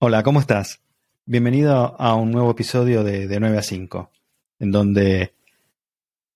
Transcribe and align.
Hola, 0.00 0.22
¿cómo 0.22 0.40
estás? 0.40 0.80
Bienvenido 1.24 1.96
a 1.98 2.14
un 2.14 2.32
nuevo 2.32 2.50
episodio 2.50 3.04
de, 3.04 3.26
de 3.28 3.40
9 3.40 3.58
a 3.58 3.62
5, 3.62 4.10
en 4.58 4.70
donde 4.70 5.32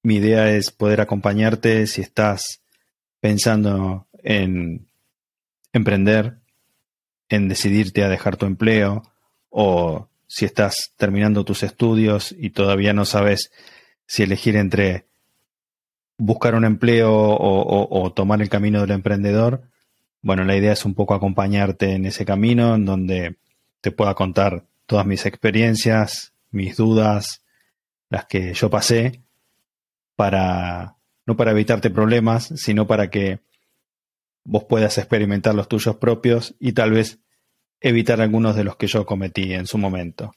mi 0.03 0.17
idea 0.17 0.51
es 0.51 0.71
poder 0.71 1.01
acompañarte 1.01 1.87
si 1.87 2.01
estás 2.01 2.63
pensando 3.21 4.07
en 4.23 4.87
emprender, 5.73 6.39
en 7.29 7.49
decidirte 7.49 8.05
a 8.05 8.09
dejar 8.09 8.37
tu 8.37 8.47
empleo 8.47 9.03
o 9.51 10.09
si 10.27 10.45
estás 10.45 10.93
terminando 10.97 11.45
tus 11.45 11.63
estudios 11.63 12.35
y 12.39 12.51
todavía 12.51 12.93
no 12.93 13.05
sabes 13.05 13.51
si 14.07 14.23
elegir 14.23 14.57
entre 14.57 15.05
buscar 16.17 16.55
un 16.55 16.65
empleo 16.65 17.13
o, 17.13 18.13
tomar 18.15 18.41
el 18.41 18.49
camino 18.49 18.81
del 18.81 18.93
emprendedor. 18.93 19.63
Bueno, 20.23 20.45
la 20.45 20.57
idea 20.57 20.73
es 20.73 20.85
un 20.85 20.95
poco 20.95 21.15
acompañarte 21.15 21.93
en 21.93 22.07
ese 22.07 22.25
camino 22.25 22.77
en 22.77 22.85
donde 22.85 23.37
te 23.81 23.93
pueda 23.93 24.15
contar 24.15 24.65
todas 24.87 25.07
mis 25.07 25.27
experiencias, 25.27 26.33
mis 26.51 26.77
dudas, 26.77 27.43
las 28.09 28.27
que 28.27 28.55
yo 28.55 28.71
pasé, 28.71 29.23
para, 30.17 30.97
no 31.27 31.37
para 31.37 31.53
evitarte 31.53 31.91
problemas, 31.91 32.53
sino 32.57 32.87
para 32.87 33.11
que 33.11 33.41
vos 34.45 34.65
puedas 34.65 34.99
experimentar 34.99 35.55
los 35.55 35.69
tuyos 35.69 35.97
propios 35.97 36.55
y 36.59 36.73
tal 36.73 36.93
vez 36.93 37.19
evitar 37.81 38.21
algunos 38.21 38.57
de 38.57 38.65
los 38.65 38.77
que 38.77 38.87
yo 38.87 39.07
cometí 39.07 39.53
en 39.53 39.67
su 39.67 39.79
momento. 39.79 40.35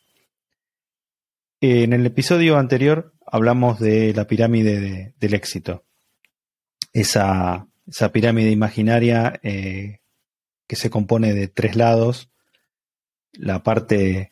En 1.62 1.94
el 1.94 2.06
episodio 2.06 2.58
anterior 2.58 3.14
hablamos 3.26 3.80
de 3.80 4.14
la 4.14 4.28
pirámide 4.28 4.80
de, 4.80 5.14
del 5.18 5.34
éxito, 5.34 5.86
esa, 6.92 7.68
esa 7.88 8.12
pirámide 8.12 8.52
imaginaria 8.52 9.40
eh, 9.44 10.00
que 10.68 10.76
se 10.76 10.90
compone 10.90 11.34
de 11.34 11.48
tres 11.48 11.76
lados 11.76 12.30
la 13.34 13.64
parte 13.64 14.32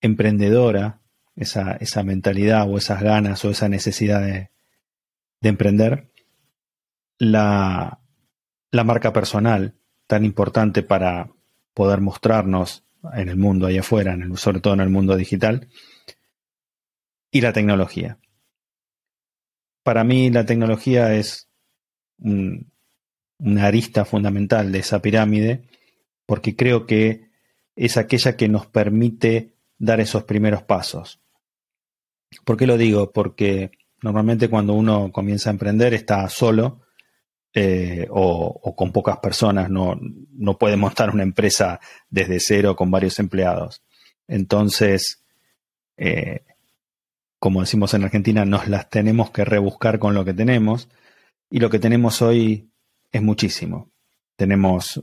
emprendedora, 0.00 1.00
esa, 1.36 1.72
esa 1.76 2.02
mentalidad 2.02 2.68
o 2.68 2.78
esas 2.78 3.02
ganas 3.02 3.44
o 3.44 3.50
esa 3.50 3.68
necesidad 3.68 4.20
de, 4.20 4.50
de 5.40 5.48
emprender, 5.48 6.10
la, 7.18 8.00
marca 8.72 9.12
personal, 9.12 9.74
tan 10.06 10.24
importante 10.24 10.82
para 10.82 11.30
poder 11.74 12.00
mostrarnos 12.00 12.84
en 13.14 13.28
el 13.28 13.36
mundo 13.36 13.66
allá 13.66 13.80
afuera, 13.80 14.14
en 14.14 14.22
el, 14.22 14.38
sobre 14.38 14.60
todo 14.60 14.74
en 14.74 14.80
el 14.80 14.90
mundo 14.90 15.16
digital, 15.16 15.68
y 17.30 17.40
la 17.40 17.52
tecnología. 17.52 18.18
Para 19.82 20.02
mí 20.02 20.30
la 20.30 20.46
tecnología 20.46 21.14
es 21.14 21.48
un, 22.18 22.72
una 23.38 23.66
arista 23.66 24.04
fundamental 24.04 24.72
de 24.72 24.78
esa 24.78 25.02
pirámide, 25.02 25.68
porque 26.26 26.56
creo 26.56 26.86
que 26.86 27.23
es 27.76 27.96
aquella 27.96 28.36
que 28.36 28.48
nos 28.48 28.66
permite 28.66 29.54
dar 29.78 30.00
esos 30.00 30.24
primeros 30.24 30.62
pasos. 30.62 31.20
¿Por 32.44 32.56
qué 32.56 32.66
lo 32.66 32.76
digo? 32.76 33.12
Porque 33.12 33.72
normalmente 34.02 34.48
cuando 34.48 34.74
uno 34.74 35.10
comienza 35.12 35.50
a 35.50 35.52
emprender 35.52 35.94
está 35.94 36.28
solo 36.28 36.82
eh, 37.52 38.06
o, 38.10 38.74
con 38.74 38.92
pocas 38.92 39.18
personas, 39.18 39.70
no, 39.70 39.98
no 40.32 40.58
puede 40.58 40.76
montar 40.76 41.10
una 41.10 41.22
empresa 41.22 41.80
desde 42.08 42.40
cero 42.40 42.74
con 42.74 42.90
varios 42.90 43.18
empleados. 43.18 43.82
Entonces, 44.26 45.24
eh, 45.96 46.44
como 47.38 47.60
decimos 47.60 47.94
en 47.94 48.04
Argentina, 48.04 48.44
nos 48.44 48.68
las 48.68 48.90
tenemos 48.90 49.30
que 49.30 49.44
rebuscar 49.44 49.98
con 49.98 50.14
lo 50.14 50.24
que 50.24 50.34
tenemos 50.34 50.88
y 51.50 51.60
lo 51.60 51.70
que 51.70 51.78
tenemos 51.78 52.22
hoy 52.22 52.70
es 53.12 53.22
muchísimo. 53.22 53.90
Tenemos 54.36 55.00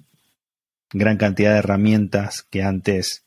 gran 0.94 1.18
cantidad 1.18 1.54
de 1.54 1.60
herramientas 1.60 2.44
que 2.50 2.64
antes 2.64 3.24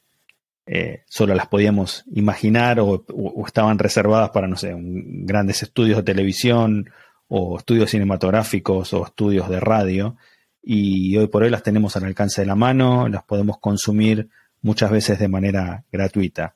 eh, 0.66 1.02
solo 1.06 1.34
las 1.34 1.46
podíamos 1.46 2.04
imaginar 2.12 2.80
o, 2.80 3.04
estaban 3.46 3.78
reservadas 3.78 4.30
para, 4.30 4.48
no 4.48 4.56
sé, 4.56 4.74
grandes 4.76 5.62
estudios 5.62 5.98
de 5.98 6.02
televisión 6.02 6.91
o 7.28 7.58
estudios 7.58 7.91
cinematográficos 7.91 8.92
o 8.94 9.04
estudios 9.04 9.48
de 9.48 9.60
radio. 9.60 10.16
Y 10.62 11.16
hoy 11.16 11.26
por 11.26 11.42
hoy 11.42 11.50
las 11.50 11.62
tenemos 11.62 11.97
al 11.97 12.04
alcance 12.04 12.41
de 12.41 12.47
la 12.47 12.54
mano, 12.54 13.08
las 13.08 13.24
podemos 13.24 13.58
consumir 13.58 14.28
muchas 14.62 14.91
veces 14.91 15.19
de 15.19 15.28
manera 15.28 15.84
gratuita. 15.92 16.54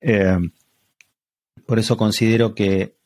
Eh, 0.00 0.38
por 1.66 1.78
eso 1.78 1.98
considero 1.98 2.54
que 2.54 2.96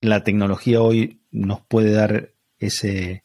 la 0.00 0.22
tecnología 0.22 0.80
hoy 0.80 1.20
nos 1.32 1.60
puede 1.60 1.92
dar 1.92 2.30
ese, 2.58 3.24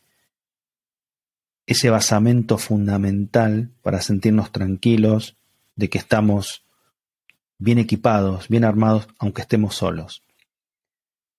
ese 1.67 1.89
basamento 1.89 2.57
fundamental 2.57 3.69
para 3.83 4.01
sentirnos 4.01 4.51
tranquilos 4.53 5.35
de 5.75 5.89
que 5.89 5.97
estamos 5.97 6.65
bien 7.59 7.77
equipados, 7.77 8.47
bien 8.47 8.63
armados, 8.63 9.09
aunque 9.19 9.41
estemos 9.41 9.75
solos. 9.75 10.23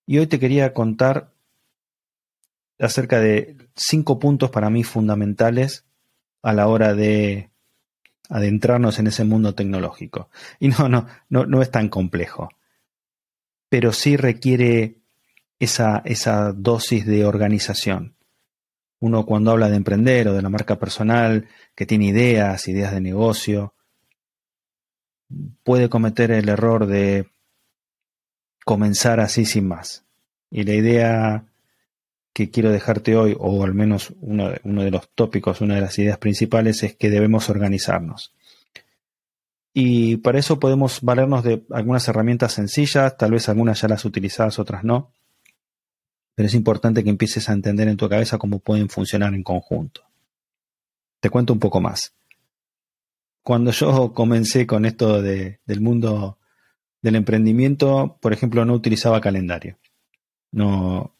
Y 0.06 0.18
hoy 0.18 0.26
te 0.26 0.38
quería 0.38 0.74
contar 0.74 1.32
acerca 2.78 3.20
de 3.20 3.56
cinco 3.74 4.18
puntos 4.18 4.50
para 4.50 4.70
mí 4.70 4.84
fundamentales 4.84 5.86
a 6.42 6.52
la 6.52 6.68
hora 6.68 6.94
de 6.94 7.50
adentrarnos 8.28 8.98
en 8.98 9.06
ese 9.06 9.24
mundo 9.24 9.54
tecnológico. 9.54 10.28
Y 10.60 10.68
no, 10.68 10.90
no, 10.90 11.06
no, 11.30 11.46
no 11.46 11.62
es 11.62 11.70
tan 11.70 11.88
complejo, 11.88 12.50
pero 13.70 13.94
sí 13.94 14.18
requiere 14.18 14.98
esa, 15.58 16.02
esa 16.04 16.52
dosis 16.52 17.06
de 17.06 17.24
organización 17.24 18.17
uno 19.00 19.24
cuando 19.24 19.52
habla 19.52 19.68
de 19.68 19.76
emprender 19.76 20.28
o 20.28 20.34
de 20.34 20.42
la 20.42 20.48
marca 20.48 20.78
personal, 20.78 21.46
que 21.74 21.86
tiene 21.86 22.06
ideas, 22.06 22.66
ideas 22.68 22.92
de 22.92 23.00
negocio, 23.00 23.74
puede 25.62 25.88
cometer 25.88 26.30
el 26.30 26.48
error 26.48 26.86
de 26.86 27.30
comenzar 28.64 29.20
así 29.20 29.44
sin 29.44 29.68
más. 29.68 30.04
Y 30.50 30.64
la 30.64 30.74
idea 30.74 31.44
que 32.32 32.50
quiero 32.50 32.70
dejarte 32.70 33.16
hoy, 33.16 33.36
o 33.38 33.64
al 33.64 33.74
menos 33.74 34.14
uno 34.20 34.50
de, 34.50 34.90
los 34.90 35.08
tópicos, 35.14 35.60
una 35.60 35.76
de 35.76 35.80
las 35.80 35.98
ideas 35.98 36.18
principales, 36.18 36.82
es 36.82 36.96
que 36.96 37.10
debemos 37.10 37.50
organizarnos. 37.50 38.34
Y 39.72 40.16
para 40.16 40.38
eso 40.38 40.58
podemos 40.58 41.02
valernos 41.02 41.44
de 41.44 41.64
algunas 41.70 42.08
herramientas 42.08 42.52
sencillas, 42.52 43.16
tal 43.16 43.32
vez 43.32 43.48
algunas 43.48 43.80
ya 43.80 43.88
las 43.88 44.04
utilizadas, 44.04 44.58
otras 44.58 44.82
no 44.82 45.12
pero 46.38 46.46
es 46.46 46.54
importante 46.54 47.02
que 47.02 47.10
empieces 47.10 47.48
a 47.48 47.52
entender 47.52 47.88
en 47.88 47.96
tu 47.96 48.08
cabeza 48.08 48.38
cómo 48.38 48.60
pueden 48.60 48.88
funcionar 48.88 49.34
en 49.34 49.42
conjunto. 49.42 50.02
Te 51.18 51.30
cuento 51.30 51.52
un 51.52 51.58
poco 51.58 51.80
más. 51.80 52.14
Cuando 53.42 53.72
yo 53.72 54.12
comencé 54.14 54.64
con 54.64 54.84
esto 54.84 55.20
de, 55.20 55.58
del 55.66 55.80
mundo 55.80 56.38
del 57.02 57.16
emprendimiento, 57.16 58.18
por 58.20 58.32
ejemplo, 58.32 58.64
no 58.64 58.74
utilizaba 58.74 59.20
calendario. 59.20 59.78
No, 60.52 61.16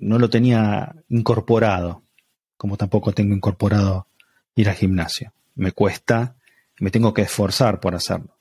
no 0.00 0.18
lo 0.18 0.28
tenía 0.28 0.94
incorporado, 1.08 2.02
como 2.58 2.76
tampoco 2.76 3.12
tengo 3.12 3.34
incorporado 3.34 4.06
ir 4.54 4.68
al 4.68 4.74
gimnasio. 4.74 5.32
Me 5.54 5.72
cuesta, 5.72 6.36
me 6.78 6.90
tengo 6.90 7.14
que 7.14 7.22
esforzar 7.22 7.80
por 7.80 7.94
hacerlo. 7.94 8.36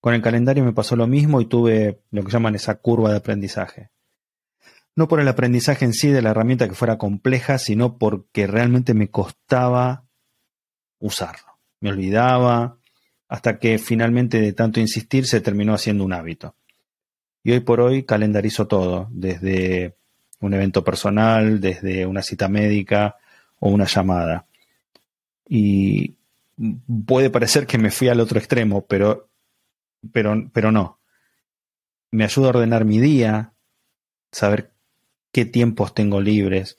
Con 0.00 0.14
el 0.14 0.22
calendario 0.22 0.64
me 0.64 0.72
pasó 0.72 0.94
lo 0.94 1.08
mismo 1.08 1.40
y 1.40 1.46
tuve 1.46 1.98
lo 2.12 2.22
que 2.22 2.30
llaman 2.30 2.54
esa 2.54 2.76
curva 2.76 3.10
de 3.10 3.16
aprendizaje 3.16 3.90
no 5.00 5.08
por 5.08 5.18
el 5.18 5.28
aprendizaje 5.28 5.86
en 5.86 5.94
sí 5.94 6.08
de 6.08 6.20
la 6.20 6.32
herramienta 6.32 6.68
que 6.68 6.74
fuera 6.74 6.98
compleja, 6.98 7.56
sino 7.56 7.96
porque 7.96 8.46
realmente 8.46 8.92
me 8.92 9.08
costaba 9.08 10.04
usarlo. 10.98 11.58
Me 11.80 11.88
olvidaba, 11.88 12.76
hasta 13.26 13.58
que 13.58 13.78
finalmente 13.78 14.42
de 14.42 14.52
tanto 14.52 14.78
insistir 14.78 15.24
se 15.24 15.40
terminó 15.40 15.72
haciendo 15.72 16.04
un 16.04 16.12
hábito. 16.12 16.54
Y 17.42 17.52
hoy 17.52 17.60
por 17.60 17.80
hoy 17.80 18.02
calendarizo 18.02 18.66
todo, 18.68 19.08
desde 19.10 19.96
un 20.38 20.52
evento 20.52 20.84
personal, 20.84 21.62
desde 21.62 22.04
una 22.04 22.20
cita 22.20 22.50
médica 22.50 23.16
o 23.58 23.70
una 23.70 23.86
llamada. 23.86 24.48
Y 25.48 26.14
puede 27.06 27.30
parecer 27.30 27.66
que 27.66 27.78
me 27.78 27.90
fui 27.90 28.08
al 28.08 28.20
otro 28.20 28.38
extremo, 28.38 28.84
pero, 28.84 29.30
pero, 30.12 30.50
pero 30.52 30.70
no. 30.70 30.98
Me 32.10 32.24
ayuda 32.24 32.48
a 32.48 32.50
ordenar 32.50 32.84
mi 32.84 32.98
día, 33.00 33.54
saber 34.30 34.74
qué 35.32 35.44
tiempos 35.44 35.94
tengo 35.94 36.20
libres. 36.20 36.78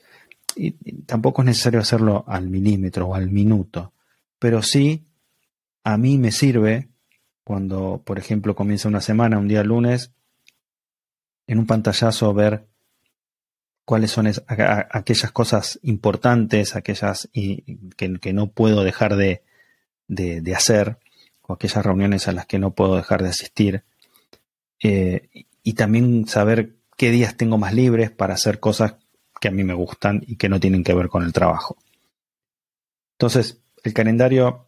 Y, 0.56 0.72
tampoco 1.04 1.42
es 1.42 1.48
necesario 1.48 1.80
hacerlo 1.80 2.26
al 2.28 2.50
milímetro 2.50 3.08
o 3.08 3.16
al 3.16 3.30
minuto, 3.30 3.94
pero 4.40 4.62
sí 4.62 5.06
a 5.84 5.98
mí 5.98 6.18
me 6.18 6.32
sirve 6.32 6.90
cuando, 7.44 8.02
por 8.06 8.20
ejemplo, 8.20 8.56
comienza 8.56 8.88
una 8.88 9.02
semana, 9.02 9.40
un 9.40 9.48
día 9.48 9.64
lunes, 9.64 10.12
en 11.48 11.60
un 11.60 11.66
pantallazo 11.66 12.34
ver 12.34 12.68
cuáles 13.84 14.12
son 14.12 14.32
aquellas 14.48 15.32
cosas 15.32 15.80
importantes, 15.84 16.76
aquellas 16.76 17.30
y, 17.34 17.78
que, 17.98 18.34
no 18.34 18.52
puedo 18.52 18.84
dejar 18.84 19.16
de, 19.16 19.44
de, 20.08 20.42
de, 20.42 20.56
hacer, 20.56 21.00
o 21.42 21.54
aquellas 21.54 21.84
reuniones 21.84 22.28
a 22.28 22.32
las 22.32 22.46
que 22.46 22.60
no 22.60 22.74
puedo 22.74 22.96
dejar 22.96 23.24
de 23.24 23.30
asistir. 23.30 23.84
Eh, 24.82 25.30
y 25.64 25.74
también 25.74 26.28
saber 26.28 26.76
qué 27.02 27.10
días 27.10 27.36
tengo 27.36 27.58
más 27.58 27.74
libres 27.74 28.12
para 28.12 28.36
hacer 28.36 28.60
cosas 28.60 28.94
que 29.40 29.48
a 29.48 29.52
mí 29.52 29.64
me 29.64 29.74
gustan 29.74 30.22
y 30.28 30.36
que 30.36 30.50
no 30.50 30.60
tienen 30.60 30.84
que 30.84 30.94
ver 30.94 31.08
con 31.08 31.24
el 31.24 31.34
trabajo. 31.34 31.76
Entonces, 33.14 33.60
el 33.84 33.92
calendario 33.96 34.68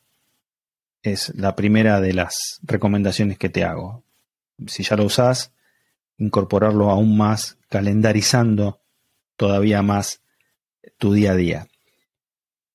es 1.03 1.31
la 1.35 1.55
primera 1.55 2.01
de 2.01 2.13
las 2.13 2.59
recomendaciones 2.63 3.37
que 3.37 3.49
te 3.49 3.63
hago. 3.63 4.03
Si 4.65 4.81
ya 4.81 4.95
lo 4.95 5.03
usás, 5.03 5.51
incorporarlo 6.17 6.89
aún 6.89 7.15
más, 7.15 7.59
calendarizando 7.69 8.81
todavía 9.35 9.83
más 9.83 10.23
tu 10.97 11.13
día 11.13 11.33
a 11.33 11.35
día. 11.35 11.67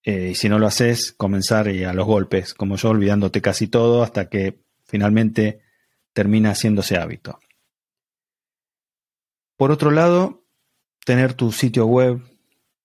Eh, 0.04 0.28
y 0.30 0.34
si 0.36 0.48
no 0.48 0.60
lo 0.60 0.68
haces, 0.68 1.10
comenzar 1.10 1.66
a 1.66 1.92
los 1.94 2.06
golpes, 2.06 2.54
como 2.54 2.76
yo, 2.76 2.90
olvidándote 2.90 3.42
casi 3.42 3.66
todo 3.66 4.04
hasta 4.04 4.28
que 4.28 4.60
finalmente 4.84 5.58
termina 6.12 6.50
haciéndose 6.50 6.96
hábito. 6.96 7.40
Por 9.58 9.72
otro 9.72 9.90
lado, 9.90 10.44
tener 11.04 11.34
tu 11.34 11.50
sitio 11.50 11.84
web 11.84 12.22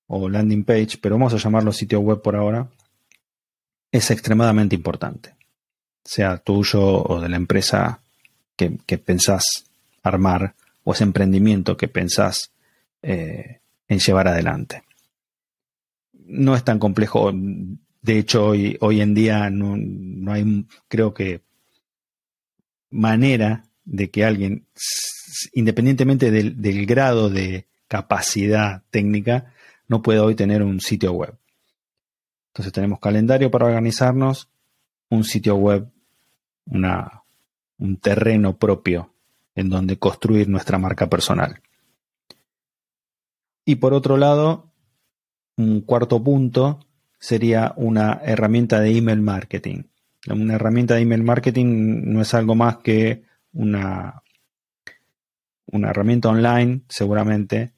o 0.07 0.27
landing 0.27 0.63
page, 0.63 0.97
pero 0.99 1.15
vamos 1.15 1.33
a 1.33 1.37
llamarlo 1.37 1.71
sitio 1.71 1.99
web 1.99 2.21
por 2.23 2.35
ahora, 2.35 2.67
es 3.91 4.09
extremadamente 4.09 4.75
importante. 4.75 5.35
Sea 6.03 6.39
tuyo 6.39 6.81
o 6.81 7.21
de 7.21 7.29
la 7.29 7.35
empresa 7.35 8.01
que, 8.55 8.79
que 8.87 8.97
pensás 8.97 9.65
armar 10.01 10.55
o 10.83 10.93
ese 10.93 11.03
emprendimiento 11.03 11.77
que 11.77 11.87
pensás 11.87 12.51
eh, 13.03 13.59
en 13.87 13.99
llevar 13.99 14.27
adelante. 14.27 14.81
No 16.25 16.55
es 16.55 16.63
tan 16.63 16.79
complejo. 16.79 17.31
De 18.01 18.17
hecho, 18.17 18.47
hoy, 18.47 18.77
hoy 18.81 18.99
en 18.99 19.13
día 19.13 19.51
no, 19.51 19.77
no 19.77 20.33
hay, 20.33 20.65
creo 20.87 21.13
que, 21.13 21.41
manera 22.89 23.65
de 23.85 24.09
que 24.09 24.25
alguien, 24.25 24.65
independientemente 25.53 26.31
del, 26.31 26.85
grado 26.85 27.29
de 27.29 27.67
capacidad 27.87 28.83
técnica, 28.89 29.53
no 29.87 30.01
pueda 30.01 30.23
hoy 30.23 30.35
tener 30.35 30.63
un 30.63 30.79
sitio 30.79 31.13
web. 31.13 31.35
Entonces 32.47 32.73
tenemos 32.73 32.99
calendario 32.99 33.51
para 33.51 33.65
organizarnos, 33.65 34.49
un 35.09 35.23
sitio 35.23 35.55
web, 35.55 35.87
una, 36.65 37.23
un 37.77 37.97
terreno 37.97 38.57
propio 38.57 39.13
en 39.55 39.69
donde 39.69 39.97
construir 39.97 40.49
nuestra 40.49 40.77
marca 40.77 41.07
personal. 41.09 41.61
Y 43.65 43.75
por 43.75 43.93
otro 43.93 44.17
lado, 44.17 44.71
un 45.57 45.81
cuarto 45.81 46.21
punto 46.23 46.79
sería 47.19 47.73
una 47.77 48.19
herramienta 48.23 48.79
de 48.79 48.97
email 48.97 49.21
marketing. 49.21 49.83
Una 50.29 50.55
herramienta 50.55 50.95
de 50.95 51.01
email 51.01 51.23
marketing 51.23 52.01
no 52.05 52.21
es 52.21 52.33
algo 52.33 52.55
más 52.55 52.77
que 52.77 53.23
una, 53.53 54.22
una 55.67 55.89
herramienta 55.89 56.29
online, 56.29 56.81
seguramente, 56.89 57.71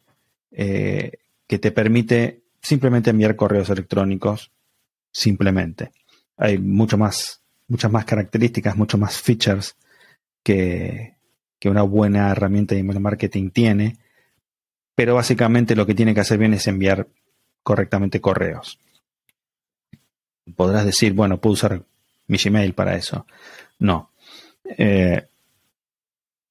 eh, 0.52 1.12
que 1.48 1.60
te 1.60 1.72
permite 1.72 2.42
simplemente 2.62 3.12
enviar 3.12 3.36
correos 3.36 3.70
electrónicos, 3.70 4.52
simplemente. 5.12 5.92
Hay 6.38 6.58
mucho 6.58 6.98
más, 6.98 7.42
muchas 7.68 7.92
más 7.92 8.06
características, 8.06 8.76
muchos 8.76 9.00
más 9.00 9.22
features 9.22 9.76
que, 10.44 11.16
que 11.60 11.70
una 11.70 11.84
buena 11.84 12.32
herramienta 12.32 12.76
de 12.76 12.82
email 12.82 13.00
marketing 13.00 13.50
tiene 13.50 13.98
pero 14.96 15.16
básicamente 15.16 15.76
lo 15.76 15.86
que 15.86 15.94
tiene 15.94 16.14
que 16.14 16.22
hacer 16.22 16.38
bien 16.40 16.54
es 16.54 16.66
enviar 16.68 17.08
correctamente 17.62 18.22
correos. 18.22 18.80
Podrás 20.56 20.86
decir, 20.86 21.14
bueno, 21.14 21.40
puedo 21.40 21.54
usar 21.54 21.84
mi 22.28 22.38
Gmail 22.38 22.74
para 22.74 22.96
eso. 22.96 23.28
No. 23.78 24.12
Eh, 24.64 25.28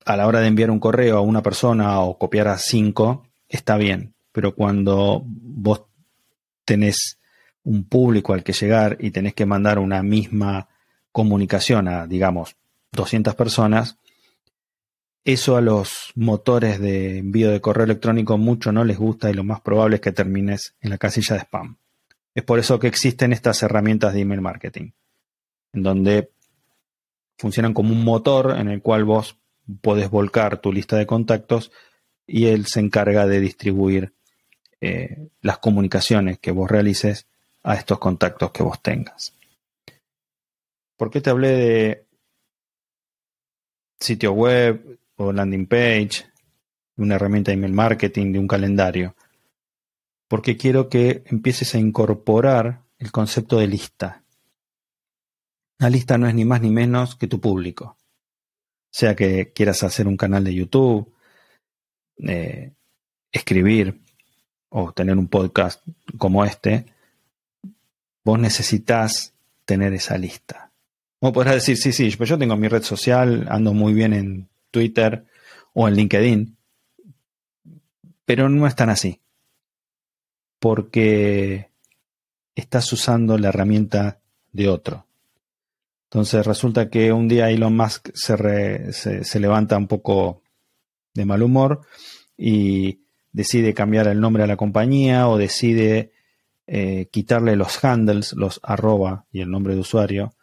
a 0.05 0.17
la 0.17 0.27
hora 0.27 0.41
de 0.41 0.49
enviar 0.49 0.71
un 0.71 0.81
correo 0.81 1.19
a 1.19 1.23
una 1.23 1.43
persona 1.43 2.01
o 2.01 2.19
copiar 2.19 2.49
a 2.49 2.59
cinco, 2.59 3.27
está 3.49 3.77
bien. 3.77 4.15
Pero 4.33 4.55
cuando 4.55 5.23
vos 5.25 5.85
tenés 6.65 7.19
un 7.63 7.85
público 7.85 8.35
al 8.35 8.43
que 8.43 8.53
llegar 8.53 8.99
y 9.01 9.11
tenés 9.11 9.35
que 9.35 9.47
mandar 9.47 9.79
una 9.79 10.03
misma 10.03 10.69
comunicación 11.13 11.89
a, 11.89 12.07
digamos, 12.07 12.57
200 12.93 13.35
personas, 13.35 13.99
eso 15.25 15.57
a 15.57 15.63
los 15.63 16.13
motores 16.15 16.79
de 16.81 17.19
envío 17.19 17.51
de 17.51 17.61
correo 17.61 17.85
electrónico 17.85 18.37
mucho 18.37 18.73
no 18.73 18.85
les 18.85 18.99
gusta 18.99 19.31
y 19.31 19.35
lo 19.35 19.43
más 19.43 19.61
probable 19.63 19.97
es 19.97 20.03
que 20.03 20.13
termines 20.13 20.75
en 20.81 20.91
la 20.91 20.99
casilla 20.99 21.37
de 21.37 21.43
spam. 21.43 21.77
Es 22.35 22.43
por 22.43 22.59
eso 22.59 22.79
que 22.79 22.89
existen 22.89 23.33
estas 23.33 23.63
herramientas 23.63 24.13
de 24.13 24.21
email 24.21 24.43
marketing, 24.43 24.91
en 25.73 25.83
donde 25.83 26.31
funcionan 27.39 27.73
como 27.73 27.93
un 27.93 28.05
motor 28.05 28.57
en 28.59 28.69
el 28.69 28.83
cual 28.83 29.05
vos 29.05 29.39
podés 29.81 30.11
volcar 30.11 30.61
tu 30.61 30.73
lista 30.73 30.97
de 30.97 31.07
contactos 31.07 31.73
y 32.27 32.47
él 32.47 32.67
se 32.67 32.81
encarga 32.81 33.27
de 33.27 33.41
distribuir 33.41 34.15
eh, 34.81 35.29
las 35.41 35.59
comunicaciones 35.59 36.39
que 36.39 36.51
vos 36.51 36.71
realices 36.71 37.27
a 37.63 37.75
estos 37.75 37.99
contactos 37.99 38.51
que 38.51 38.63
vos 38.63 38.83
tengas. 38.83 39.35
¿Por 40.97 41.11
qué 41.11 41.21
te 41.21 41.31
hablé 41.31 41.49
de 41.49 42.07
sitio 44.01 44.33
web, 44.33 44.99
o 45.17 45.33
landing 45.33 45.67
page, 45.67 46.27
una 46.97 47.17
herramienta 47.17 47.51
de 47.51 47.57
email 47.57 47.73
marketing, 47.73 48.33
de 48.33 48.39
un 48.39 48.49
calendario, 48.49 49.17
porque 50.29 50.57
quiero 50.57 50.89
que 50.89 51.23
empieces 51.27 51.75
a 51.75 51.79
incorporar 51.79 52.83
el 52.99 53.13
concepto 53.13 53.59
de 53.59 53.67
lista. 53.67 54.23
La 55.79 55.91
lista 55.91 56.19
no 56.19 56.27
es 56.27 56.35
ni 56.35 56.45
más 56.45 56.61
ni 56.61 56.71
menos 56.71 57.17
que 57.17 57.27
tu 57.27 57.41
público. 57.41 57.97
Sea 58.95 59.17
que 59.17 59.51
quieras 59.53 59.83
hacer 59.83 60.07
un 60.07 60.17
canal 60.17 60.45
de 60.45 60.55
YouTube, 60.55 61.13
eh, 62.19 62.71
escribir 63.33 64.01
o 64.69 64.93
tener 64.93 65.19
un 65.19 65.27
podcast 65.27 65.83
como 66.17 66.45
este, 66.45 66.87
vos 68.23 68.39
necesitas 68.39 69.35
tener 69.65 69.95
esa 69.95 70.17
lista. 70.17 70.71
O 71.19 71.33
podrás 71.33 71.57
decir, 71.57 71.77
sí, 71.77 71.91
sí, 71.91 72.15
pues 72.17 72.31
yo 72.31 72.39
tengo 72.39 72.57
mi 72.57 72.69
red 72.69 72.85
social, 72.85 73.49
ando 73.51 73.75
muy 73.75 73.95
bien 73.95 74.13
en 74.13 74.49
Twitter 74.71 75.25
o 75.73 75.89
en 75.89 75.95
LinkedIn. 75.97 76.57
Pero 78.25 78.49
no 78.49 78.65
es 78.69 78.77
tan 78.77 78.91
así. 78.91 79.21
Porque 80.61 81.69
estás 82.55 82.93
usando 82.93 83.39
la 83.39 83.49
herramienta 83.49 84.21
de 84.53 84.69
otro. 84.69 85.05
Entonces 86.15 86.47
resulta 86.47 86.89
que 86.89 87.13
un 87.13 87.27
día 87.27 87.51
Elon 87.51 87.77
Musk 87.77 88.11
se, 88.15 88.93
se, 88.93 89.41
levanta 89.41 89.77
un 89.77 89.89
poco 89.89 90.43
de 91.13 91.25
mal 91.25 91.43
humor 91.43 91.81
y 92.37 93.01
decide 93.33 93.75
cambiar 93.75 94.07
el 94.07 94.21
nombre 94.21 94.45
a 94.45 94.47
la 94.47 94.57
compañía 94.57 95.27
o 95.27 95.37
decide 95.37 96.13
eh, 96.69 97.09
quitarle 97.11 97.57
los 97.57 97.85
handles, 97.85 98.33
los 98.35 98.61
arroba 98.63 99.27
y 99.33 99.41
el 99.41 99.51
nombre 99.51 99.75
de 99.75 99.81
usuario 99.81 100.37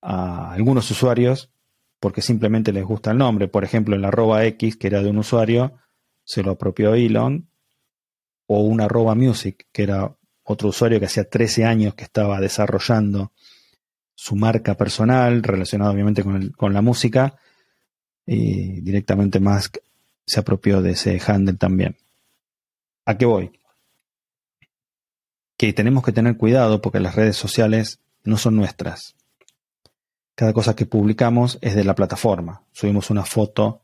a 0.00 0.54
algunos 0.54 0.90
usuarios 0.90 1.52
porque 2.00 2.20
simplemente 2.20 2.72
les 2.72 2.84
gusta 2.84 3.12
el 3.12 3.18
nombre. 3.18 3.46
Por 3.46 3.62
ejemplo, 3.62 3.94
el 3.94 4.04
arroba 4.04 4.44
X, 4.44 4.76
que 4.76 4.88
era 4.88 5.04
de 5.04 5.10
un 5.10 5.18
usuario, 5.18 5.74
se 6.24 6.42
lo 6.42 6.50
apropió 6.50 6.94
Elon, 6.94 7.48
o 8.46 8.62
un 8.62 8.80
arroba 8.80 9.14
music, 9.14 9.68
que 9.70 9.84
era 9.84 10.16
otro 10.42 10.70
usuario 10.70 10.98
que 10.98 11.06
hacía 11.06 11.30
13 11.30 11.64
años 11.64 11.94
que 11.94 12.02
estaba 12.02 12.40
desarrollando 12.40 13.30
su 14.14 14.36
marca 14.36 14.74
personal, 14.76 15.42
relacionada 15.42 15.90
obviamente 15.90 16.22
con, 16.22 16.72
la 16.72 16.82
música, 16.82 17.36
y 18.26 18.80
directamente 18.80 19.40
Musk 19.40 19.78
se 20.24 20.40
apropió 20.40 20.80
de 20.82 20.92
ese 20.92 21.20
handle 21.26 21.56
también. 21.56 21.96
¿A 23.04 23.16
qué 23.18 23.26
voy? 23.26 23.58
Que 25.56 25.72
tenemos 25.72 26.04
que 26.04 26.12
tener 26.12 26.36
cuidado 26.36 26.80
porque 26.80 27.00
las 27.00 27.16
redes 27.16 27.36
sociales 27.36 28.00
no 28.24 28.36
son 28.36 28.56
nuestras. 28.56 29.16
Cada 30.34 30.52
cosa 30.52 30.74
que 30.74 30.86
publicamos 30.86 31.58
es 31.60 31.74
de 31.74 31.84
la 31.84 31.94
plataforma. 31.94 32.62
Subimos 32.72 33.10
una 33.10 33.24
foto 33.24 33.82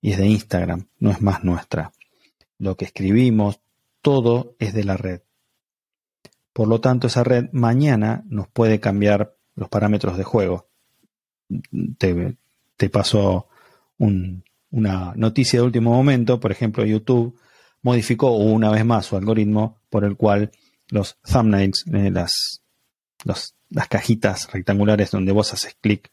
y 0.00 0.12
es 0.12 0.18
de 0.18 0.26
Instagram, 0.26 0.86
no 0.98 1.10
es 1.10 1.20
más 1.20 1.42
nuestra. 1.42 1.92
Lo 2.58 2.76
que 2.76 2.84
escribimos, 2.84 3.60
todo 4.02 4.54
es 4.58 4.74
de 4.74 4.84
la 4.84 4.96
red. 4.96 5.22
Por 6.58 6.66
lo 6.66 6.80
tanto, 6.80 7.06
esa 7.06 7.22
red 7.22 7.50
mañana 7.52 8.24
nos 8.26 8.48
puede 8.48 8.80
cambiar 8.80 9.36
los 9.54 9.68
parámetros 9.68 10.18
de 10.18 10.24
juego. 10.24 10.66
Te, 11.98 12.36
te 12.76 12.90
pasó 12.90 13.46
una 13.96 15.12
noticia 15.14 15.60
de 15.60 15.66
último 15.66 15.92
momento, 15.92 16.40
por 16.40 16.50
ejemplo, 16.50 16.84
YouTube 16.84 17.38
modificó 17.80 18.32
una 18.32 18.72
vez 18.72 18.84
más 18.84 19.06
su 19.06 19.16
algoritmo 19.16 19.78
por 19.88 20.02
el 20.02 20.16
cual 20.16 20.50
los 20.88 21.16
thumbnails, 21.22 21.84
eh, 21.92 22.10
las 22.10 23.88
cajitas 23.88 24.50
rectangulares 24.52 25.12
donde 25.12 25.30
vos 25.30 25.52
haces 25.52 25.76
clic 25.80 26.10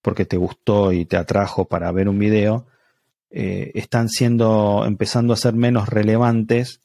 porque 0.00 0.24
te 0.24 0.38
gustó 0.38 0.92
y 0.92 1.04
te 1.04 1.18
atrajo 1.18 1.66
para 1.66 1.92
ver 1.92 2.08
un 2.08 2.18
video, 2.18 2.66
eh, 3.28 3.72
están 3.74 4.08
siendo, 4.08 4.86
empezando 4.86 5.34
a 5.34 5.36
ser 5.36 5.52
menos 5.52 5.90
relevantes 5.90 6.80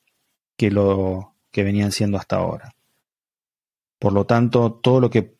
que 0.58 0.72
lo 0.72 1.36
que 1.52 1.64
venían 1.64 1.94
siendo 1.94 2.18
hasta 2.18 2.36
ahora. 2.36 2.74
Por 4.00 4.13
lo 4.13 4.25
tanto, 4.25 4.74
todo 4.74 5.00
lo 5.00 5.10
que 5.10 5.38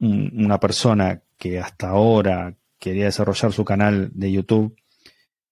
una 0.00 0.58
persona 0.58 1.22
que 1.36 1.60
hasta 1.60 1.90
ahora 1.90 2.56
quería 2.78 3.04
desarrollar 3.04 3.52
su 3.52 3.64
canal 3.64 4.10
de 4.12 4.32
YouTube 4.32 4.76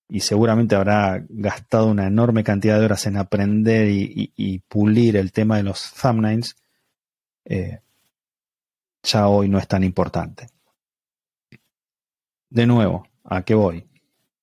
y 0.08 0.20
seguramente 0.20 0.74
habrá 0.74 1.24
gastado 1.28 1.86
una 1.86 2.06
enorme 2.06 2.42
cantidad 2.42 2.78
de 2.78 2.84
horas 2.84 3.06
en 3.06 3.16
aprender 3.16 3.88
y, 3.88 4.58
pulir 4.68 5.16
el 5.16 5.30
tema 5.30 5.56
de 5.56 5.62
los 5.62 5.92
thumbnails, 5.92 6.56
eh, 7.44 7.80
ya 9.02 9.28
hoy 9.28 9.48
no 9.48 9.58
es 9.58 9.68
tan 9.68 9.84
importante. 9.84 10.48
De 12.48 12.66
nuevo, 12.66 13.06
¿a 13.22 13.42
qué 13.42 13.54
voy? 13.54 13.86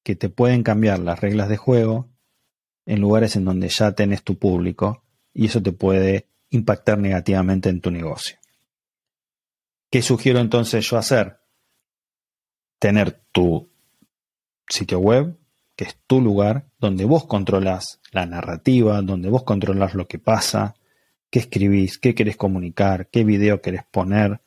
Que 0.03 0.15
te 0.15 0.29
pueden 0.29 0.63
cambiar 0.63 0.99
las 0.99 1.19
reglas 1.19 1.49
de 1.49 1.57
juego 1.57 2.07
en 2.85 3.01
lugares 3.01 3.35
en 3.35 3.43
donde 3.43 3.67
ya 3.67 3.91
tenés 3.91 4.23
tu 4.23 4.37
público 4.37 5.03
y 5.33 5.47
eso 5.47 5.61
te 5.61 5.73
puede 5.73 6.27
impactar 6.49 6.97
negativamente 6.97 7.69
en 7.69 7.81
tu 7.81 7.91
negocio. 7.91 8.37
¿Qué 9.89 10.01
sugiero 10.01 10.39
entonces 10.39 10.89
yo 10.89 10.97
hacer? 10.97 11.39
Tener 12.79 13.21
tu 13.31 13.69
sitio 14.67 14.99
web, 14.99 15.37
que 15.75 15.85
es 15.85 15.97
tu 16.07 16.21
lugar, 16.21 16.67
donde 16.79 17.05
vos 17.05 17.25
controlas 17.25 17.99
la 18.11 18.25
narrativa, 18.25 19.01
donde 19.01 19.29
vos 19.29 19.43
controlas 19.43 19.93
lo 19.93 20.07
que 20.07 20.19
pasa, 20.19 20.75
qué 21.29 21.39
escribís, 21.39 21.97
qué 21.97 22.15
querés 22.15 22.35
comunicar, 22.35 23.07
qué 23.09 23.23
video 23.23 23.61
querés 23.61 23.83
poner. 23.89 24.41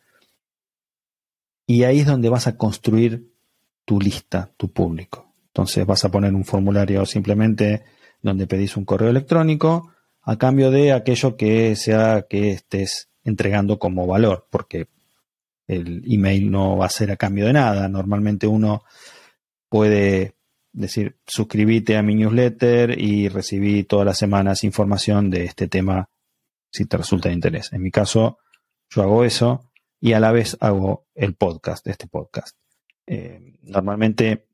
Y 1.67 1.85
ahí 1.85 2.01
es 2.01 2.07
donde 2.07 2.29
vas 2.29 2.47
a 2.47 2.57
construir 2.57 3.33
tu 3.85 4.01
lista, 4.01 4.53
tu 4.57 4.73
público. 4.73 5.33
Entonces 5.47 5.87
vas 5.87 6.05
a 6.05 6.11
poner 6.11 6.35
un 6.35 6.45
formulario 6.45 7.07
simplemente 7.07 7.85
donde 8.23 8.47
pedís 8.47 8.77
un 8.77 8.85
correo 8.85 9.11
electrónico 9.11 9.93
a 10.31 10.39
cambio 10.39 10.71
de 10.71 10.93
aquello 10.93 11.37
que 11.37 11.75
sea 11.75 12.25
que 12.31 12.53
estés 12.53 13.09
entregando 13.25 13.81
como 13.81 14.07
valor, 14.07 14.47
porque 14.49 14.87
el 15.67 16.05
email 16.07 16.53
no 16.53 16.77
va 16.77 16.87
a 16.87 16.89
ser 16.89 17.11
a 17.11 17.17
cambio 17.17 17.47
de 17.47 17.53
nada. 17.53 17.89
Normalmente 17.89 18.47
uno 18.47 18.85
puede 19.69 20.37
decir, 20.73 21.17
suscríbete 21.27 21.97
a 21.97 22.03
mi 22.03 22.15
newsletter 22.15 22.97
y 22.97 23.29
recibí 23.29 23.83
todas 23.83 24.07
las 24.07 24.19
semanas 24.19 24.63
información 24.63 25.31
de 25.31 25.47
este 25.47 25.67
tema 25.67 26.09
si 26.71 26.87
te 26.87 26.97
resulta 26.97 27.29
de 27.29 27.35
interés. 27.35 27.73
En 27.73 27.83
mi 27.83 27.91
caso, 27.91 28.39
yo 28.89 29.03
hago 29.03 29.25
eso 29.25 29.73
y 29.99 30.13
a 30.13 30.21
la 30.21 30.31
vez 30.31 30.57
hago 30.61 31.09
el 31.17 31.35
podcast, 31.35 31.85
este 31.89 32.07
podcast. 32.07 32.57
Eh, 33.05 33.59
normalmente 33.63 34.47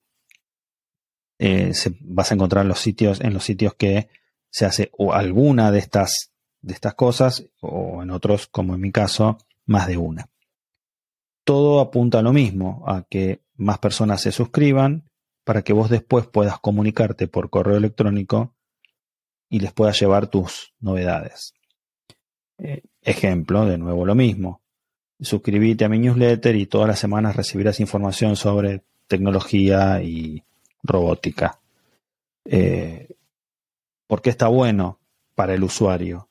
eh, 1.38 1.74
se, 1.74 1.98
vas 2.00 2.30
a 2.30 2.34
encontrar 2.34 2.62
en 2.62 2.68
los 2.68 2.80
sitios, 2.80 3.20
en 3.20 3.34
los 3.34 3.44
sitios 3.44 3.74
que 3.74 4.08
se 4.56 4.64
hace 4.64 4.90
o 4.96 5.12
alguna 5.12 5.70
de 5.70 5.80
estas, 5.80 6.32
de 6.62 6.72
estas 6.72 6.94
cosas, 6.94 7.44
o 7.60 8.02
en 8.02 8.10
otros, 8.10 8.46
como 8.46 8.74
en 8.74 8.80
mi 8.80 8.90
caso, 8.90 9.36
más 9.66 9.86
de 9.86 9.98
una. 9.98 10.30
Todo 11.44 11.78
apunta 11.78 12.20
a 12.20 12.22
lo 12.22 12.32
mismo, 12.32 12.82
a 12.86 13.02
que 13.02 13.42
más 13.56 13.78
personas 13.80 14.22
se 14.22 14.32
suscriban 14.32 15.10
para 15.44 15.60
que 15.60 15.74
vos 15.74 15.90
después 15.90 16.26
puedas 16.26 16.58
comunicarte 16.58 17.28
por 17.28 17.50
correo 17.50 17.76
electrónico 17.76 18.54
y 19.50 19.60
les 19.60 19.74
puedas 19.74 20.00
llevar 20.00 20.28
tus 20.28 20.72
novedades. 20.80 21.52
Eh, 22.56 22.80
ejemplo, 23.02 23.66
de 23.66 23.76
nuevo 23.76 24.06
lo 24.06 24.14
mismo. 24.14 24.62
Suscríbete 25.20 25.84
a 25.84 25.90
mi 25.90 25.98
newsletter 25.98 26.56
y 26.56 26.64
todas 26.64 26.88
las 26.88 26.98
semanas 26.98 27.36
recibirás 27.36 27.78
información 27.78 28.36
sobre 28.36 28.84
tecnología 29.06 30.02
y 30.02 30.42
robótica. 30.82 31.60
Eh, 32.46 33.15
¿Por 34.06 34.22
qué 34.22 34.30
está 34.30 34.48
bueno 34.48 35.00
para 35.34 35.54
el 35.54 35.64
usuario? 35.64 36.28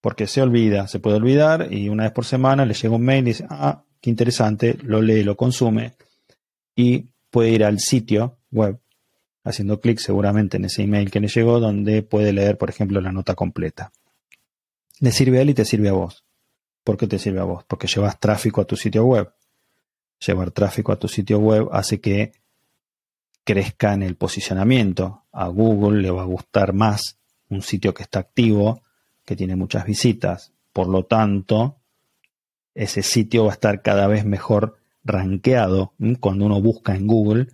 Porque 0.00 0.26
se 0.26 0.42
olvida, 0.42 0.86
se 0.88 1.00
puede 1.00 1.16
olvidar 1.16 1.72
y 1.72 1.88
una 1.88 2.04
vez 2.04 2.12
por 2.12 2.24
semana 2.24 2.64
le 2.64 2.74
llega 2.74 2.94
un 2.94 3.04
mail 3.04 3.24
y 3.26 3.30
dice, 3.30 3.46
ah, 3.50 3.84
qué 4.00 4.10
interesante, 4.10 4.78
lo 4.82 5.02
lee, 5.02 5.24
lo 5.24 5.36
consume 5.36 5.94
y 6.76 7.08
puede 7.30 7.50
ir 7.50 7.64
al 7.64 7.80
sitio 7.80 8.38
web 8.50 8.78
haciendo 9.42 9.80
clic 9.80 9.98
seguramente 9.98 10.56
en 10.56 10.64
ese 10.64 10.82
email 10.82 11.10
que 11.10 11.20
le 11.20 11.28
llegó 11.28 11.60
donde 11.60 12.02
puede 12.02 12.32
leer, 12.32 12.58
por 12.58 12.68
ejemplo, 12.68 13.00
la 13.00 13.12
nota 13.12 13.34
completa. 13.34 13.92
Le 15.00 15.12
sirve 15.12 15.38
a 15.38 15.42
él 15.42 15.50
y 15.50 15.54
te 15.54 15.64
sirve 15.64 15.88
a 15.88 15.92
vos. 15.92 16.24
¿Por 16.82 16.96
qué 16.96 17.06
te 17.06 17.18
sirve 17.18 17.40
a 17.40 17.44
vos? 17.44 17.64
Porque 17.64 17.86
llevas 17.86 18.18
tráfico 18.18 18.60
a 18.60 18.64
tu 18.64 18.76
sitio 18.76 19.04
web. 19.04 19.32
Llevar 20.24 20.50
tráfico 20.50 20.92
a 20.92 20.98
tu 20.98 21.08
sitio 21.08 21.38
web 21.38 21.68
hace 21.72 22.00
que 22.00 22.32
crezca 23.46 23.94
en 23.94 24.02
el 24.02 24.16
posicionamiento. 24.16 25.22
A 25.32 25.46
Google 25.46 26.02
le 26.02 26.10
va 26.10 26.22
a 26.22 26.26
gustar 26.26 26.72
más 26.72 27.16
un 27.48 27.62
sitio 27.62 27.94
que 27.94 28.02
está 28.02 28.18
activo, 28.18 28.82
que 29.24 29.36
tiene 29.36 29.54
muchas 29.54 29.86
visitas. 29.86 30.52
Por 30.72 30.88
lo 30.88 31.04
tanto, 31.04 31.76
ese 32.74 33.02
sitio 33.02 33.44
va 33.44 33.52
a 33.52 33.54
estar 33.54 33.82
cada 33.82 34.08
vez 34.08 34.24
mejor 34.24 34.78
rankeado. 35.04 35.94
Cuando 36.18 36.44
uno 36.44 36.60
busca 36.60 36.96
en 36.96 37.06
Google, 37.06 37.46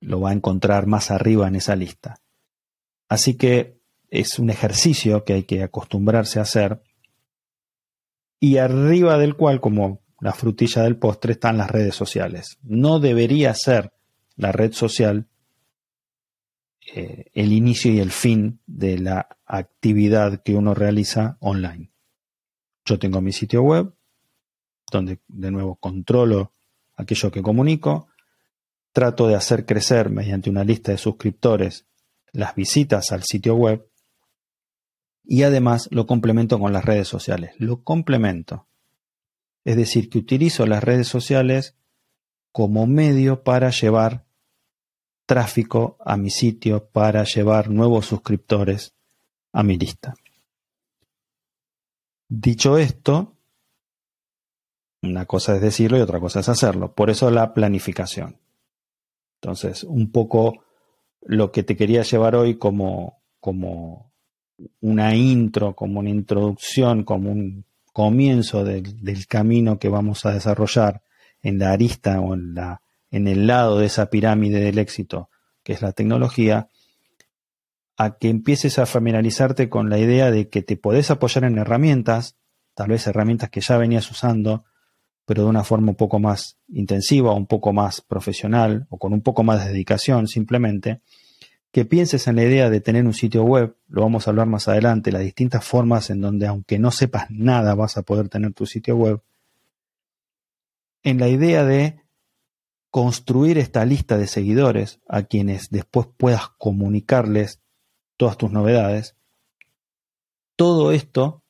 lo 0.00 0.20
va 0.20 0.30
a 0.30 0.34
encontrar 0.34 0.86
más 0.86 1.10
arriba 1.10 1.48
en 1.48 1.56
esa 1.56 1.74
lista. 1.74 2.20
Así 3.08 3.34
que 3.34 3.80
es 4.10 4.38
un 4.38 4.48
ejercicio 4.48 5.24
que 5.24 5.32
hay 5.32 5.42
que 5.42 5.64
acostumbrarse 5.64 6.38
a 6.38 6.42
hacer 6.42 6.80
y 8.38 8.58
arriba 8.58 9.18
del 9.18 9.34
cual, 9.34 9.60
como 9.60 10.02
la 10.20 10.32
frutilla 10.32 10.82
del 10.82 10.98
postre, 10.98 11.32
están 11.32 11.58
las 11.58 11.68
redes 11.68 11.96
sociales. 11.96 12.58
No 12.62 13.00
debería 13.00 13.52
ser 13.54 13.92
la 14.38 14.52
red 14.52 14.72
social 14.72 15.26
eh, 16.94 17.26
el 17.34 17.52
inicio 17.52 17.92
y 17.92 18.00
el 18.00 18.10
fin 18.10 18.60
de 18.66 18.98
la 18.98 19.36
actividad 19.44 20.42
que 20.42 20.54
uno 20.54 20.72
realiza 20.72 21.36
online. 21.40 21.90
Yo 22.86 22.98
tengo 22.98 23.20
mi 23.20 23.32
sitio 23.32 23.62
web, 23.62 23.92
donde 24.90 25.18
de 25.28 25.50
nuevo 25.50 25.76
controlo 25.76 26.52
aquello 26.96 27.30
que 27.30 27.42
comunico, 27.42 28.08
trato 28.92 29.28
de 29.28 29.34
hacer 29.34 29.66
crecer 29.66 30.08
mediante 30.08 30.48
una 30.48 30.64
lista 30.64 30.92
de 30.92 30.98
suscriptores 30.98 31.84
las 32.32 32.54
visitas 32.54 33.12
al 33.12 33.22
sitio 33.22 33.54
web 33.54 33.86
y 35.24 35.42
además 35.42 35.88
lo 35.90 36.06
complemento 36.06 36.58
con 36.58 36.72
las 36.72 36.84
redes 36.84 37.06
sociales. 37.06 37.52
Lo 37.58 37.82
complemento. 37.82 38.66
Es 39.64 39.76
decir, 39.76 40.08
que 40.08 40.18
utilizo 40.18 40.66
las 40.66 40.82
redes 40.82 41.06
sociales 41.06 41.76
como 42.50 42.86
medio 42.86 43.42
para 43.42 43.70
llevar 43.70 44.27
tráfico 45.28 45.98
a 46.00 46.16
mi 46.16 46.30
sitio, 46.30 46.88
para 46.88 47.22
llevar 47.24 47.68
nuevos 47.68 48.06
suscriptores 48.06 48.94
a 49.52 49.62
mi 49.62 49.76
lista. 49.76 50.14
Dicho 52.30 52.78
esto, 52.78 53.36
una 55.02 55.26
cosa 55.26 55.56
es 55.56 55.60
decirlo 55.60 55.98
y 55.98 56.00
otra 56.00 56.18
cosa 56.18 56.40
es 56.40 56.48
hacerlo. 56.48 56.94
Por 56.94 57.10
eso 57.10 57.30
la 57.30 57.52
planificación. 57.52 58.38
Entonces, 59.40 59.84
un 59.84 60.10
poco 60.10 60.64
lo 61.20 61.52
que 61.52 61.62
te 61.62 61.76
quería 61.76 62.02
llevar 62.02 62.34
hoy 62.34 62.56
como, 62.56 63.20
como 63.38 64.10
una 64.80 65.14
intro, 65.14 65.76
como 65.76 66.00
una 66.00 66.10
introducción, 66.10 67.04
como 67.04 67.30
un 67.30 67.66
comienzo 67.92 68.64
del, 68.64 69.26
camino 69.28 69.78
que 69.78 69.90
vamos 69.90 70.24
a 70.24 70.32
desarrollar 70.32 71.02
en 71.42 71.58
la 71.58 71.72
arista 71.72 72.18
o 72.18 72.32
en, 72.32 72.54
la, 72.54 72.80
en 73.10 73.28
el 73.28 73.46
lado 73.46 73.78
de 73.78 73.86
esa 73.86 74.10
pirámide 74.10 74.60
del 74.60 74.78
éxito, 74.78 75.30
que 75.62 75.72
es 75.72 75.82
la 75.82 75.92
tecnología, 75.92 76.68
a 77.96 78.16
que 78.16 78.28
empieces 78.28 78.78
a 78.78 78.86
familiarizarte 78.86 79.68
con 79.68 79.90
la 79.90 79.98
idea 79.98 80.30
de 80.30 80.48
que 80.48 80.62
te 80.62 80.76
podés 80.76 81.10
apoyar 81.10 81.44
en 81.44 81.58
herramientas, 81.58 82.36
tal 82.74 82.90
vez 82.90 83.06
herramientas 83.06 83.50
que 83.50 83.60
ya 83.60 83.76
venías 83.76 84.10
usando, 84.10 84.64
pero 85.24 85.42
de 85.42 85.48
una 85.48 85.64
forma 85.64 85.90
un 85.90 85.96
poco 85.96 86.18
más 86.20 86.56
intensiva, 86.68 87.32
un 87.32 87.46
poco 87.46 87.72
más 87.72 88.00
profesional 88.00 88.86
o 88.88 88.98
con 88.98 89.12
un 89.12 89.20
poco 89.20 89.42
más 89.42 89.64
de 89.64 89.72
dedicación 89.72 90.28
simplemente, 90.28 91.00
que 91.72 91.84
pienses 91.84 92.26
en 92.28 92.36
la 92.36 92.44
idea 92.44 92.70
de 92.70 92.80
tener 92.80 93.04
un 93.04 93.12
sitio 93.12 93.42
web, 93.42 93.76
lo 93.88 94.02
vamos 94.02 94.26
a 94.26 94.30
hablar 94.30 94.46
más 94.46 94.68
adelante, 94.68 95.12
las 95.12 95.22
distintas 95.22 95.64
formas 95.64 96.08
en 96.10 96.20
donde 96.20 96.46
aunque 96.46 96.78
no 96.78 96.90
sepas 96.90 97.30
nada 97.30 97.74
vas 97.74 97.98
a 97.98 98.02
poder 98.02 98.28
tener 98.28 98.54
tu 98.54 98.64
sitio 98.64 98.96
web, 98.96 99.20
en 101.02 101.18
la 101.18 101.28
idea 101.28 101.64
de 101.64 102.00
construir 102.90 103.58
esta 103.58 103.84
lista 103.84 104.16
de 104.16 104.26
seguidores 104.26 105.00
a 105.08 105.22
quienes 105.24 105.70
después 105.70 106.06
puedas 106.16 106.48
comunicarles 106.58 107.60
todas 108.16 108.36
tus 108.36 108.50
novedades, 108.50 109.16
todo 110.56 110.92
esto 110.92 111.42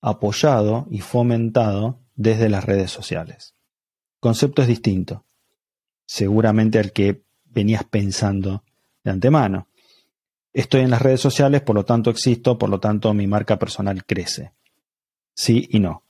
apoyado 0.00 0.86
y 0.90 1.00
fomentado 1.00 2.00
desde 2.14 2.48
las 2.48 2.64
redes 2.64 2.90
sociales. 2.90 3.54
concepto 4.20 4.62
es 4.62 4.68
distinto, 4.68 5.24
seguramente 6.06 6.78
al 6.78 6.92
que 6.92 7.24
venías 7.46 7.84
pensando 7.84 8.62
de 9.02 9.10
antemano. 9.10 9.68
Estoy 10.52 10.82
en 10.82 10.90
las 10.90 11.02
redes 11.02 11.20
sociales, 11.20 11.62
por 11.62 11.74
lo 11.74 11.84
tanto 11.84 12.10
existo, 12.10 12.56
por 12.56 12.70
lo 12.70 12.78
tanto 12.80 13.12
mi 13.12 13.26
marca 13.26 13.58
personal 13.58 14.04
crece. 14.04 14.52
Sí 15.34 15.68
y 15.70 15.80
no. 15.80 16.04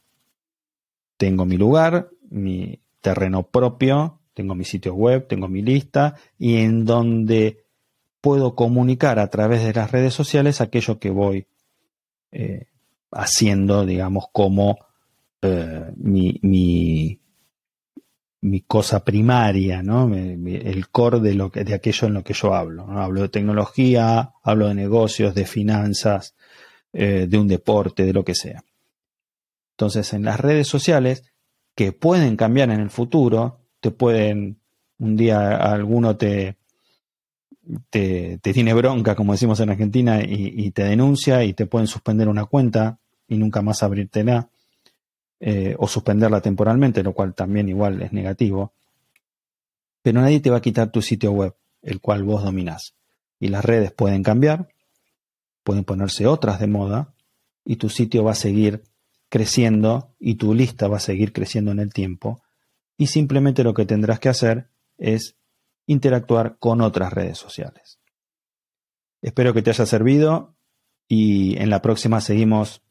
Tengo 1.16 1.46
mi 1.46 1.56
lugar, 1.56 2.10
mi 2.28 2.78
terreno 3.00 3.44
propio, 3.44 4.20
tengo 4.34 4.54
mi 4.54 4.64
sitio 4.64 4.94
web, 4.94 5.26
tengo 5.28 5.48
mi 5.48 5.62
lista 5.62 6.16
y 6.38 6.56
en 6.56 6.84
donde 6.84 7.64
puedo 8.20 8.54
comunicar 8.54 9.18
a 9.18 9.28
través 9.28 9.64
de 9.64 9.72
las 9.72 9.90
redes 9.90 10.14
sociales 10.14 10.60
aquello 10.60 10.98
que 10.98 11.10
voy 11.10 11.46
eh, 12.32 12.66
haciendo, 13.12 13.86
digamos, 13.86 14.26
como 14.32 14.78
eh, 15.40 15.92
mi, 15.96 16.40
mi 18.44 18.60
cosa 18.60 19.02
primaria, 19.02 19.82
¿no? 19.82 20.14
el 20.14 20.88
core 20.90 21.18
de, 21.20 21.32
lo 21.34 21.50
que, 21.50 21.64
de 21.64 21.72
aquello 21.72 22.08
en 22.08 22.14
lo 22.14 22.22
que 22.22 22.34
yo 22.34 22.54
hablo. 22.54 22.86
Hablo 22.90 23.22
de 23.22 23.30
tecnología, 23.30 24.34
hablo 24.42 24.68
de 24.68 24.74
negocios, 24.74 25.34
de 25.34 25.46
finanzas, 25.46 26.34
eh, 26.92 27.26
de 27.26 27.38
un 27.38 27.48
deporte, 27.48 28.04
de 28.04 28.12
lo 28.12 28.22
que 28.22 28.34
sea. 28.34 28.62
Entonces, 29.70 30.12
en 30.12 30.24
las 30.24 30.38
redes 30.38 30.68
sociales 30.68 31.24
que 31.74 31.92
pueden 31.92 32.36
cambiar 32.36 32.68
en 32.70 32.80
el 32.80 32.90
futuro, 32.90 33.63
te 33.84 33.90
pueden, 33.90 34.56
un 34.98 35.14
día 35.14 35.56
alguno 35.56 36.16
te, 36.16 36.56
te, 37.90 38.38
tiene 38.38 38.72
bronca, 38.72 39.14
como 39.14 39.32
decimos 39.32 39.60
en 39.60 39.68
Argentina, 39.68 40.22
y, 40.22 40.70
te 40.70 40.84
denuncia 40.84 41.44
y 41.44 41.52
te 41.52 41.66
pueden 41.66 41.86
suspender 41.86 42.28
una 42.28 42.46
cuenta 42.46 42.98
y 43.28 43.36
nunca 43.36 43.60
más 43.60 43.82
abrirtela, 43.82 44.48
eh, 45.38 45.76
o 45.78 45.86
suspenderla 45.86 46.40
temporalmente, 46.40 47.02
lo 47.02 47.12
cual 47.12 47.34
también 47.34 47.68
igual 47.68 48.00
es 48.00 48.14
negativo. 48.14 48.72
Pero 50.00 50.22
nadie 50.22 50.40
te 50.40 50.48
va 50.48 50.56
a 50.56 50.62
quitar 50.62 50.90
tu 50.90 51.02
sitio 51.02 51.32
web, 51.32 51.54
el 51.82 52.00
cual 52.00 52.22
vos 52.22 52.42
dominás. 52.42 52.94
Y 53.38 53.48
las 53.48 53.66
redes 53.66 53.92
pueden 53.92 54.22
cambiar, 54.22 54.70
pueden 55.62 55.84
ponerse 55.84 56.26
otras 56.26 56.58
de 56.58 56.68
moda, 56.68 57.12
y 57.66 57.76
tu 57.76 57.90
sitio 57.90 58.24
va 58.24 58.32
a 58.32 58.34
seguir 58.34 58.82
creciendo 59.28 60.14
y 60.18 60.36
tu 60.36 60.54
lista 60.54 60.88
va 60.88 60.96
a 60.96 61.00
seguir 61.00 61.34
creciendo 61.34 61.70
en 61.70 61.80
el 61.80 61.92
tiempo. 61.92 62.43
Y 62.96 63.08
simplemente 63.08 63.64
lo 63.64 63.74
que 63.74 63.86
tendrás 63.86 64.20
que 64.20 64.28
hacer 64.28 64.68
es 64.98 65.36
interactuar 65.86 66.56
con 66.58 66.80
otras 66.80 67.12
redes 67.12 67.38
sociales. 67.38 67.98
Espero 69.22 69.54
que 69.54 69.62
te 69.62 69.70
haya 69.70 69.86
servido 69.86 70.54
y 71.08 71.56
en 71.58 71.70
la 71.70 71.82
próxima 71.82 72.20
seguimos 72.20 72.82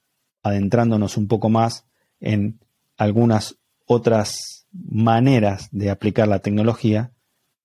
adentrándonos 0.41 1.17
un 1.17 1.27
poco 1.27 1.49
más 1.49 1.85
en 2.19 2.59
algunas 2.97 3.57
otras 3.85 4.67
maneras 4.71 5.69
de 5.71 5.89
aplicar 5.89 6.27
la 6.27 6.39
tecnología 6.39 7.11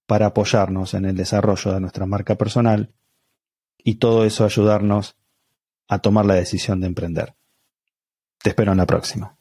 para 0.06 0.26
apoyarnos 0.26 0.94
en 0.94 1.04
el 1.04 1.16
desarrollo 1.16 1.72
de 1.72 1.80
nuestra 1.80 2.06
marca 2.06 2.36
personal 2.36 2.92
y 3.78 3.96
todo 3.96 4.24
eso 4.24 4.44
ayudarnos 4.44 5.16
a 5.86 6.00
tomar 6.00 6.26
la 6.26 6.34
decisión 6.34 6.80
de 6.80 6.86
emprender. 6.86 7.34
Te 8.42 8.50
espero 8.50 8.72
en 8.72 8.78
la 8.78 8.86
próxima. 8.86 9.37